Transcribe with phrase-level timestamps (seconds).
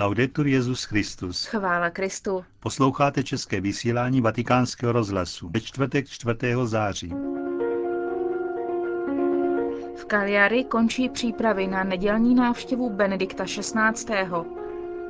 [0.00, 1.46] Laudetur Jezus Christus.
[1.46, 2.44] Chvála Kristu.
[2.60, 6.34] Posloucháte české vysílání Vatikánského rozhlasu ve čtvrtek 4.
[6.64, 7.14] září.
[9.96, 14.24] V Kaliari končí přípravy na nedělní návštěvu Benedikta XVI.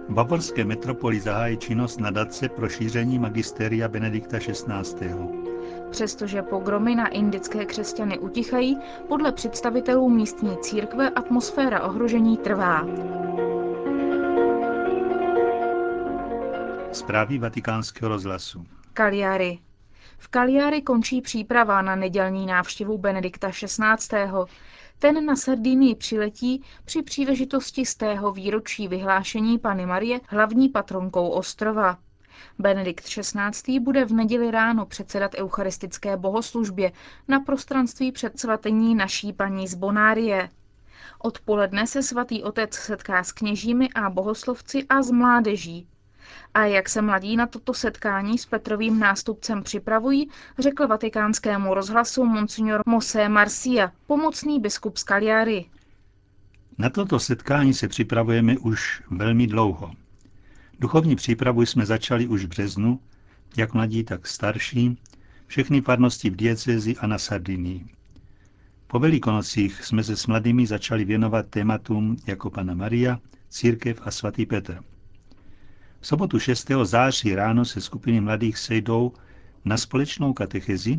[0.09, 5.15] Bavorské metropoli zahájí činnost nadace pro šíření magisteria Benedikta XVI.
[5.91, 8.79] Přestože pogromy na indické křesťany utichají,
[9.09, 12.87] podle představitelů místní církve atmosféra ohrožení trvá.
[16.93, 18.67] Zprávy vatikánského rozhlasu.
[18.93, 19.59] Kaliari.
[20.19, 24.21] V Kaliari končí příprava na nedělní návštěvu Benedikta XVI.
[24.99, 31.99] Ten na Sardinii přiletí při příležitosti z tého výročí vyhlášení Pany Marie hlavní patronkou ostrova.
[32.59, 33.81] Benedikt XVI.
[33.81, 36.93] bude v neděli ráno předsedat eucharistické bohoslužbě
[37.29, 40.49] na prostranství před svatení naší paní z Bonárie.
[41.19, 45.89] Odpoledne se svatý otec setká s kněžími a bohoslovci a s mládeží.
[46.55, 52.81] A jak se mladí na toto setkání s Petrovým nástupcem připravují, řekl vatikánskému rozhlasu monsignor
[52.87, 55.67] Mosé Marcia, pomocný biskup z Cagliari.
[56.79, 59.93] Na toto setkání se připravujeme už velmi dlouho.
[60.79, 63.01] Duchovní přípravu jsme začali už v březnu,
[63.57, 64.99] jak mladí, tak starší,
[65.47, 67.87] všechny farnosti v diecezi a na Sardinii.
[68.87, 74.47] Po velikonocích jsme se s mladými začali věnovat tématům jako Pana Maria, církev a svatý
[74.47, 74.79] Petr.
[76.03, 76.71] V sobotu 6.
[76.83, 79.13] září ráno se skupiny mladých sejdou
[79.65, 80.99] na společnou katechezi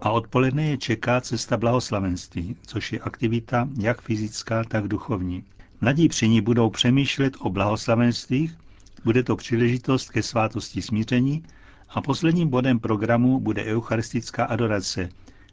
[0.00, 5.44] a odpoledne je čeká cesta blahoslavenství, což je aktivita jak fyzická, tak duchovní.
[5.80, 8.56] Mladí při ní budou přemýšlet o blahoslavenstvích,
[9.04, 11.44] bude to příležitost ke svátosti smíření
[11.88, 15.08] a posledním bodem programu bude eucharistická adorace,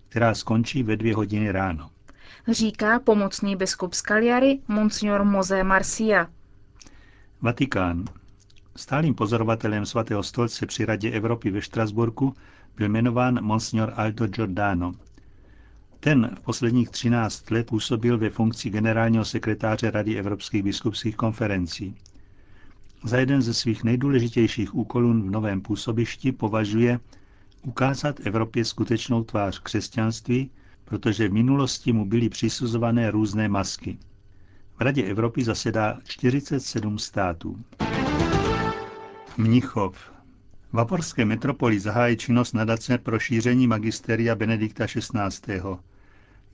[0.10, 1.90] která skončí ve dvě hodiny ráno.
[2.52, 6.28] Říká pomocný biskup z Cagliari, monsignor Mosé Marcia.
[7.42, 8.06] Vatikán.
[8.76, 12.34] Stálým pozorovatelem svatého stolce při Radě Evropy ve Štrasburku
[12.78, 14.94] byl jmenován monsignor Aldo Giordano.
[16.00, 21.96] Ten v posledních 13 let působil ve funkci generálního sekretáře Rady Evropských biskupských konferencí.
[23.04, 27.00] Za jeden ze svých nejdůležitějších úkolů v novém působišti považuje
[27.62, 30.52] ukázat Evropě skutečnou tvář křesťanství,
[30.86, 33.98] protože v minulosti mu byly přisuzované různé masky.
[34.78, 37.60] V Radě Evropy zasedá 47 států.
[39.38, 39.98] Mnichov.
[40.74, 45.62] Vaporské metropoli zahájí činnost nadace pro šíření magisteria Benedikta XVI.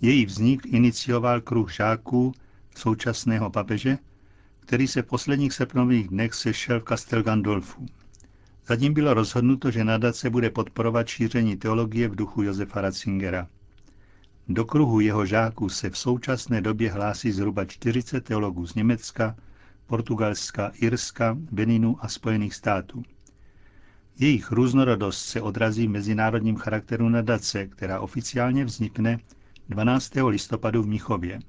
[0.02, 2.34] Její vznik inicioval kruh žáků
[2.76, 3.98] současného papeže,
[4.60, 7.86] který se v posledních srpnových dnech sešel v Castel Gandolfu.
[8.68, 13.48] Zatím bylo rozhodnuto, že nadace bude podporovat šíření teologie v duchu Josefa Ratzingera.
[14.48, 19.36] Do kruhu jeho žáků se v současné době hlásí zhruba 40 teologů z Německa,
[19.90, 23.04] Portugalska, Irska, Beninu a Spojených států.
[24.20, 29.20] Jejich různorodost se odrazí v mezinárodním charakteru nadace, která oficiálně vznikne
[29.70, 30.12] 12.
[30.28, 31.40] listopadu v Mnichově.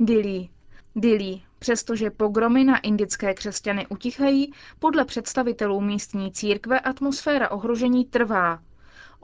[0.00, 0.48] Dili.
[0.94, 1.40] Dili.
[1.58, 8.62] Přestože pogromy na indické křesťany utichají, podle představitelů místní církve atmosféra ohrožení trvá.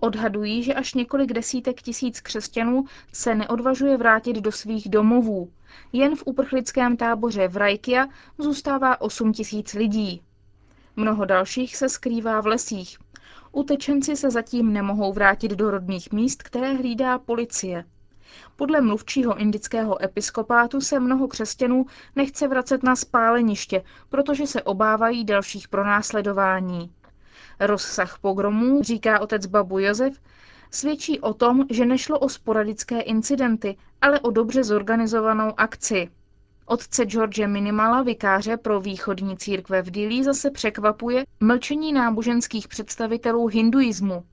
[0.00, 5.50] Odhadují, že až několik desítek tisíc křesťanů se neodvažuje vrátit do svých domovů.
[5.92, 8.06] Jen v uprchlickém táboře v Rajkia
[8.38, 10.22] zůstává 8 tisíc lidí.
[10.96, 12.98] Mnoho dalších se skrývá v lesích.
[13.52, 17.84] Utečenci se zatím nemohou vrátit do rodných míst, které hlídá policie.
[18.56, 21.86] Podle mluvčího indického episkopátu se mnoho křesťanů
[22.16, 26.90] nechce vracet na spáleniště, protože se obávají dalších pronásledování.
[27.60, 30.20] Rozsah pogromů, říká otec Babu Josef,
[30.70, 36.08] svědčí o tom, že nešlo o sporadické incidenty, ale o dobře zorganizovanou akci.
[36.66, 44.24] Otce George Minimala, vikáře pro východní církve v Dili, zase překvapuje mlčení náboženských představitelů hinduismu.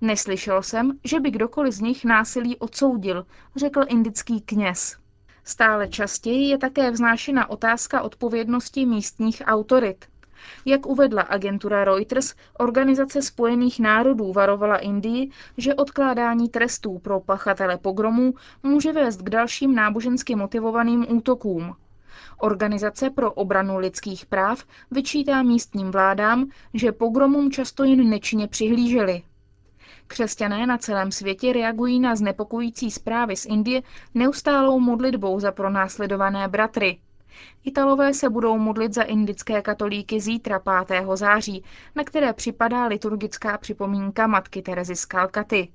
[0.00, 4.96] Neslyšel jsem, že by kdokoliv z nich násilí odsoudil, řekl indický kněz.
[5.44, 10.04] Stále častěji je také vznášena otázka odpovědnosti místních autorit.
[10.64, 18.34] Jak uvedla agentura Reuters, Organizace spojených národů varovala Indii, že odkládání trestů pro pachatele pogromů
[18.62, 21.76] může vést k dalším nábožensky motivovaným útokům.
[22.38, 29.22] Organizace pro obranu lidských práv vyčítá místním vládám, že pogromům často jen nečinně přihlíželi.
[30.06, 33.82] Křesťané na celém světě reagují na znepokojící zprávy z Indie
[34.14, 36.98] neustálou modlitbou za pronásledované bratry.
[37.64, 41.06] Italové se budou modlit za indické katolíky zítra 5.
[41.14, 41.64] září,
[41.94, 45.68] na které připadá liturgická připomínka matky Terezy z Kalkaty.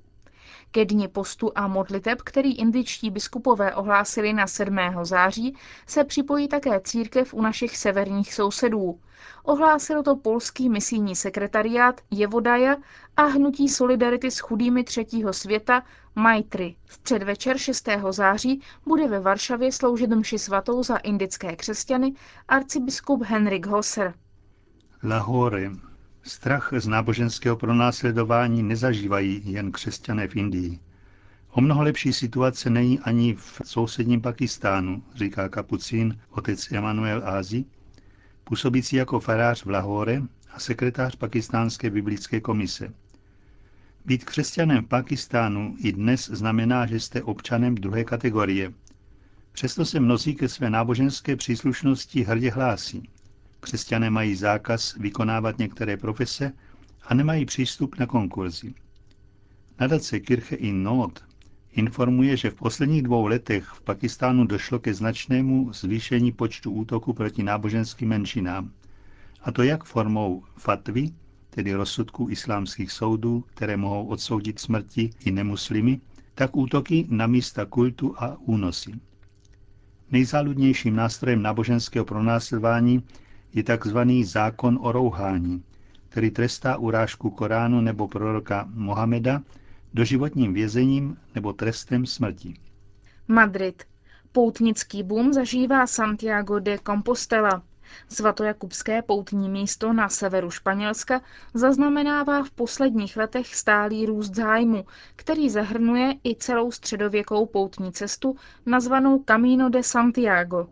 [0.70, 4.78] Ke dni postu a modliteb, který indičtí biskupové ohlásili na 7.
[5.02, 5.56] září,
[5.86, 9.00] se připojí také církev u našich severních sousedů.
[9.42, 12.76] Ohlásil to polský misijní sekretariát Jevodaja
[13.16, 15.82] a hnutí Solidarity s chudými třetího světa
[16.14, 16.76] Maitri.
[16.84, 17.88] V předvečer 6.
[18.10, 22.12] září bude ve Varšavě sloužit mši svatou za indické křesťany
[22.48, 24.14] arcibiskup Henrik Hosser.
[25.02, 25.70] Lahore.
[26.28, 30.78] Strach z náboženského pronásledování nezažívají jen křesťané v Indii.
[31.50, 37.64] O mnoho lepší situace není ani v sousedním Pakistánu, říká kapucín otec Emanuel Ázi,
[38.44, 42.92] působící jako farář v Lahore a sekretář pakistánské biblické komise.
[44.04, 48.72] Být křesťanem v Pakistánu i dnes znamená, že jste občanem druhé kategorie.
[49.52, 53.08] Přesto se mnozí ke své náboženské příslušnosti hrdě hlásí.
[53.60, 56.52] Křesťané mají zákaz vykonávat některé profese
[57.02, 58.74] a nemají přístup na konkurzy.
[59.80, 61.24] Nadace Kirche in Not
[61.72, 67.42] informuje, že v posledních dvou letech v Pakistánu došlo ke značnému zvýšení počtu útoků proti
[67.42, 68.70] náboženským menšinám.
[69.42, 71.10] A to jak formou fatvy,
[71.50, 76.00] tedy rozsudků islámských soudů, které mohou odsoudit smrti i nemuslimy,
[76.34, 78.92] tak útoky na místa kultu a únosy.
[80.10, 83.02] Nejzáludnějším nástrojem náboženského pronásledování
[83.54, 83.98] je tzv.
[84.24, 85.62] zákon o rouhání,
[86.08, 89.42] který trestá urážku Koránu nebo proroka Mohameda
[89.94, 92.54] doživotním vězením nebo trestem smrti.
[93.28, 93.84] Madrid.
[94.32, 97.62] Poutnický boom zažívá Santiago de Compostela.
[98.08, 101.20] Svatojakubské poutní místo na severu Španělska
[101.54, 104.84] zaznamenává v posledních letech stálý růst zájmu,
[105.16, 108.36] který zahrnuje i celou středověkou poutní cestu
[108.66, 110.68] nazvanou Camino de Santiago.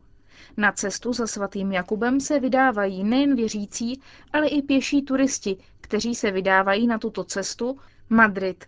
[0.56, 4.00] Na cestu za svatým Jakubem se vydávají nejen věřící,
[4.32, 7.78] ale i pěší turisti, kteří se vydávají na tuto cestu
[8.10, 8.64] Madrid.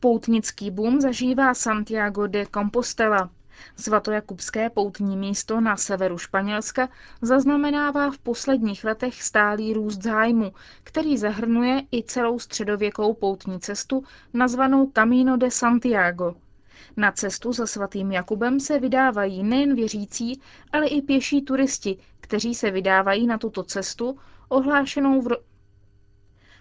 [0.00, 3.30] Poutnický boom zažívá Santiago de Compostela.
[3.76, 6.88] Svatojakubské poutní místo na severu Španělska
[7.22, 10.52] zaznamenává v posledních letech stálý růst zájmu,
[10.84, 14.04] který zahrnuje i celou středověkou poutní cestu
[14.34, 16.34] nazvanou Camino de Santiago.
[16.96, 20.40] Na cestu za svatým Jakubem se vydávají nejen věřící,
[20.72, 24.18] ale i pěší turisti, kteří se vydávají na tuto cestu,
[24.48, 25.42] ohlášenou v ro-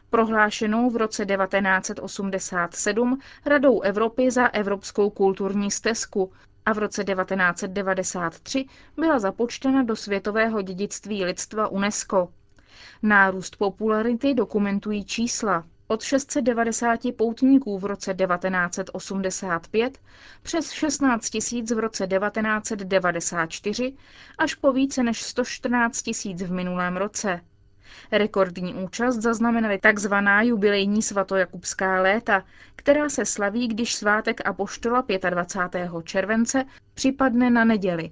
[0.09, 6.31] prohlášenou v roce 1987 Radou Evropy za evropskou kulturní stezku
[6.65, 8.65] a v roce 1993
[8.97, 12.29] byla započtena do světového dědictví lidstva UNESCO.
[13.03, 19.97] Nárůst popularity dokumentují čísla od 690 poutníků v roce 1985
[20.43, 23.93] přes 16 tisíc v roce 1994
[24.37, 27.41] až po více než 114 tisíc v minulém roce.
[28.11, 30.13] Rekordní účast zaznamenaly tzv.
[30.41, 32.43] jubilejní svatojakubská léta,
[32.75, 35.91] která se slaví, když svátek Apoštola 25.
[36.03, 38.11] července připadne na neděli.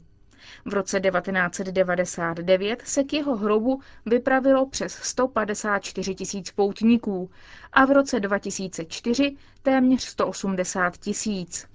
[0.65, 7.29] V roce 1999 se k jeho hrobu vypravilo přes 154 tisíc poutníků
[7.73, 11.67] a v roce 2004 téměř 180 tisíc.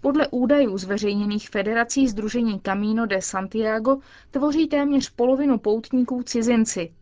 [0.00, 3.96] Podle údajů zveřejněných Federací Združení Camino de Santiago
[4.30, 6.92] tvoří téměř polovinu poutníků cizinci.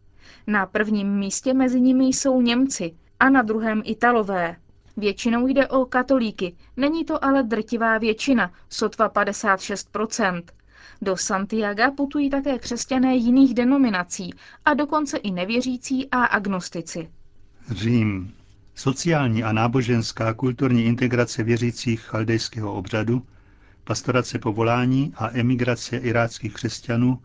[0.46, 4.56] Na prvním místě mezi nimi jsou Němci a na druhém Italové.
[4.96, 9.88] Většinou jde o katolíky, není to ale drtivá většina, sotva 56
[11.02, 14.34] do Santiaga putují také křesťané jiných denominací
[14.64, 17.08] a dokonce i nevěřící a agnostici.
[17.70, 18.32] Řím.
[18.74, 23.22] Sociální a náboženská kulturní integrace věřících chaldejského obřadu,
[23.84, 27.18] pastorace povolání a emigrace iráckých křesťanů,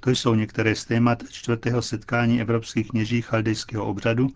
[0.00, 4.28] to jsou některé z témat čtvrtého setkání evropských kněží chaldejského obřadu,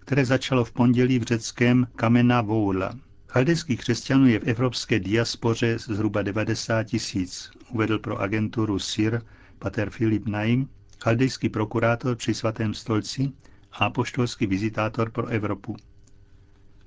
[0.00, 2.94] které začalo v pondělí v řeckém Kamena Voula.
[3.30, 9.22] Chaldejských křesťanů je v evropské diaspoře zhruba 90 tisíc, uvedl pro agenturu SIR
[9.58, 10.68] pater Filip Naim,
[11.00, 13.32] chaldejský prokurátor při svatém stolci
[13.72, 15.76] a poštolský vizitátor pro Evropu.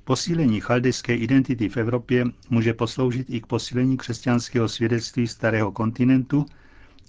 [0.03, 6.45] Posílení chaldejské identity v Evropě může posloužit i k posílení křesťanského svědectví starého kontinentu,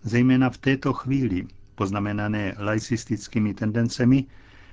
[0.02, 4.24] zejména v této chvíli, poznamenané laicistickými tendencemi,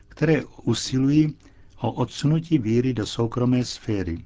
[0.08, 1.36] které usilují
[1.78, 4.18] o odsunutí víry do soukromé sféry,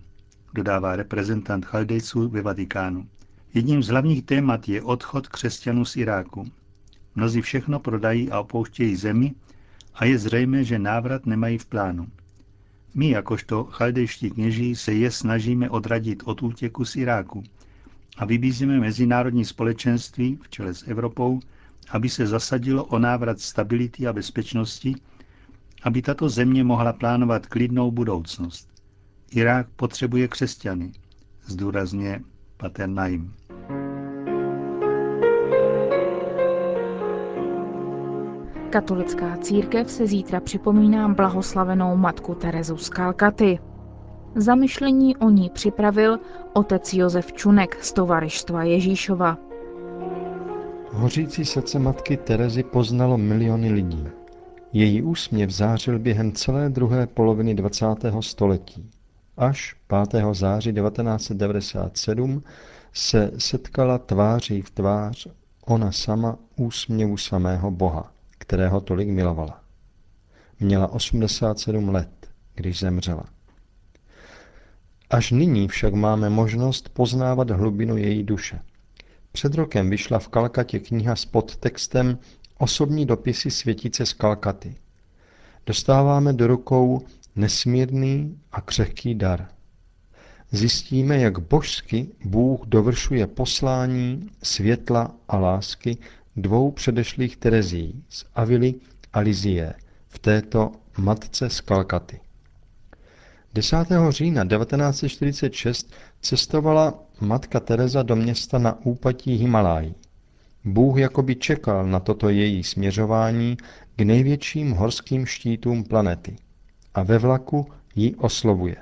[0.53, 3.07] dodává reprezentant Chaldejců ve Vatikánu.
[3.53, 6.45] Jedním z hlavních témat je odchod křesťanů z Iráku.
[7.15, 9.33] Mnozí všechno prodají a opouštějí zemi
[9.95, 12.07] a je zřejmé, že návrat nemají v plánu.
[12.95, 17.43] My, jakožto chaldejští kněží, se je snažíme odradit od útěku z Iráku
[18.17, 21.39] a vybízíme mezinárodní společenství v čele s Evropou,
[21.89, 24.95] aby se zasadilo o návrat stability a bezpečnosti,
[25.83, 28.72] aby tato země mohla plánovat klidnou budoucnost.
[29.35, 30.91] Irák potřebuje křesťany,
[31.45, 32.21] zdůrazně
[32.57, 33.33] Pater Naim.
[38.69, 43.59] Katolická církev se zítra připomíná blahoslavenou matku Terezu z Kalkaty.
[44.35, 46.19] Zamyšlení o ní připravil
[46.53, 49.37] otec Josef Čunek z tovarištva Ježíšova.
[50.91, 54.07] Hořící srdce matky Terezy poznalo miliony lidí.
[54.73, 57.85] Její úsměv zářil během celé druhé poloviny 20.
[58.19, 58.89] století.
[59.37, 59.75] Až
[60.09, 60.23] 5.
[60.31, 62.43] září 1997
[62.93, 65.27] se setkala tváří v tvář
[65.65, 69.61] ona sama úsměvu samého Boha, kterého tolik milovala.
[70.59, 73.25] Měla 87 let, když zemřela.
[75.09, 78.59] Až nyní však máme možnost poznávat hlubinu její duše.
[79.31, 82.17] Před rokem vyšla v Kalkatě kniha s podtextem
[82.57, 84.75] Osobní dopisy světice z Kalkaty.
[85.65, 87.01] Dostáváme do rukou
[87.35, 89.47] nesmírný a křehký dar.
[90.51, 95.97] Zjistíme, jak božsky Bůh dovršuje poslání světla a lásky
[96.35, 98.75] dvou předešlých Terezí z Avily
[99.13, 99.73] a Lizie
[100.07, 102.19] v této matce z Kalkaty.
[103.53, 103.77] 10.
[104.09, 109.95] října 1946 cestovala matka Teresa do města na úpatí Himalají.
[110.65, 113.57] Bůh jakoby čekal na toto její směřování
[113.95, 116.35] k největším horským štítům planety
[116.93, 118.75] a ve vlaku ji oslovuje.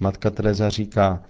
[0.00, 1.22] Matka Teresa říká,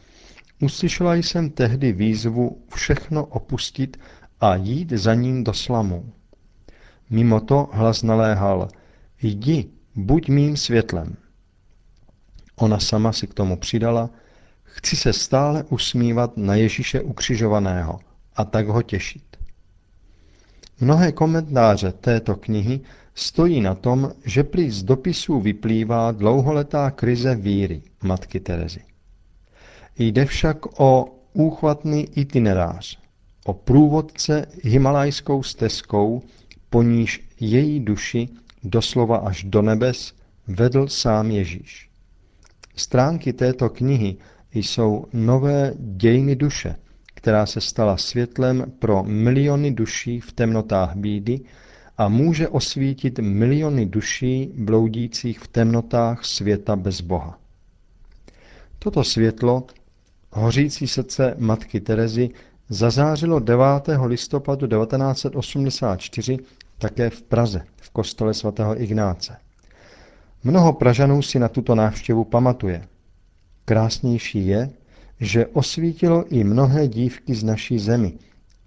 [0.62, 3.96] uslyšela jsem tehdy výzvu všechno opustit
[4.40, 6.12] a jít za ním do slamu.
[7.10, 8.68] Mimo to hlas naléhal,
[9.22, 11.16] jdi, buď mým světlem.
[12.56, 14.10] Ona sama si k tomu přidala,
[14.62, 17.98] chci se stále usmívat na Ježíše ukřižovaného
[18.36, 19.36] a tak ho těšit.
[20.80, 22.80] Mnohé komentáře této knihy
[23.14, 28.80] stojí na tom, že prý z dopisů vyplývá dlouholetá krize víry matky Terezy.
[29.98, 32.98] Jde však o úchvatný itinerář,
[33.44, 36.22] o průvodce himalajskou stezkou,
[36.70, 38.28] po níž její duši
[38.64, 40.12] doslova až do nebes
[40.46, 41.90] vedl sám Ježíš.
[42.76, 44.16] Stránky této knihy
[44.52, 46.76] jsou nové dějiny duše,
[47.14, 51.40] která se stala světlem pro miliony duší v temnotách bídy
[51.98, 57.38] a může osvítit miliony duší bloudících v temnotách světa bez Boha.
[58.78, 59.64] Toto světlo,
[60.30, 62.30] hořící srdce matky Terezy,
[62.68, 63.64] zazářilo 9.
[64.04, 66.38] listopadu 1984
[66.78, 69.36] také v Praze, v kostele svatého Ignáce.
[70.44, 72.88] Mnoho Pražanů si na tuto návštěvu pamatuje.
[73.64, 74.70] Krásnější je,
[75.20, 78.12] že osvítilo i mnohé dívky z naší zemi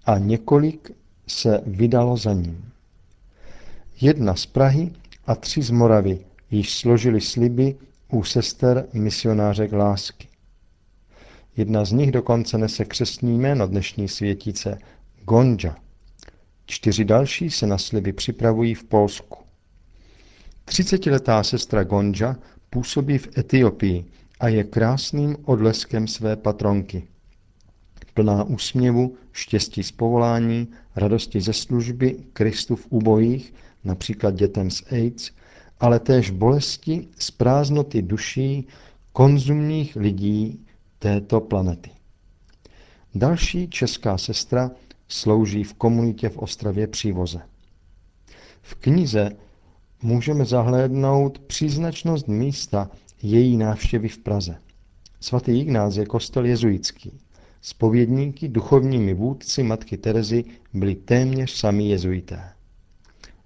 [0.06, 0.90] a několik
[1.26, 2.70] se vydalo za ním.
[4.00, 4.90] Jedna z Prahy
[5.26, 6.18] a tři z Moravy
[6.50, 7.76] již složili sliby
[8.12, 10.28] u sester misionářek lásky.
[11.56, 14.78] Jedna z nich dokonce nese křesní jméno dnešní světice
[15.24, 15.76] Gonja.
[16.66, 19.38] Čtyři další se na sliby připravují v Polsku.
[20.64, 22.36] Třicetiletá sestra Gonja
[22.70, 24.04] působí v Etiopii
[24.40, 27.08] a je krásným odleskem své patronky.
[28.14, 35.30] Plná úsměvu, štěstí z povolání, radosti ze služby, Kristu v ubojích, například dětem z AIDS,
[35.80, 38.66] ale též bolesti z prázdnoty duší
[39.12, 40.66] konzumních lidí
[40.98, 41.90] této planety.
[43.14, 44.70] Další česká sestra
[45.08, 47.40] slouží v komunitě v Ostravě Přívoze.
[48.62, 49.30] V knize
[50.02, 52.90] můžeme zahlédnout příznačnost místa
[53.22, 54.56] její návštěvy v Praze.
[55.20, 57.20] Svatý Ignác je kostel jezuitský.
[57.60, 60.44] Spovědníky, duchovními vůdci matky Terezy
[60.74, 62.57] byli téměř sami jezuité.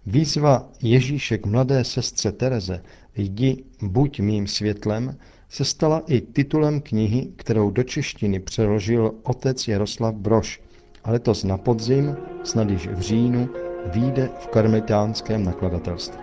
[0.07, 2.83] Výzva Ježíše k mladé sestře Tereze
[3.17, 5.17] Jdi, buď mým světlem,
[5.49, 10.61] se stala i titulem knihy, kterou do češtiny přeložil otec Jaroslav Broš
[11.05, 13.49] a letos na podzim, snad již v říjnu,
[13.93, 16.19] výjde v karmelitánském nakladatelství.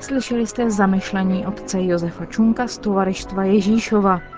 [0.00, 4.37] Slyšeli jste zamyšlení otce Josefa Čunka z tovarištva Ježíšova.